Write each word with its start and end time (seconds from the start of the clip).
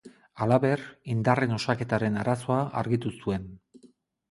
Halaber, 0.45 0.81
indarren 1.15 1.53
osaketaren 1.59 2.19
arazoa 2.23 2.59
argitu 2.83 3.15
zuen. 3.23 3.49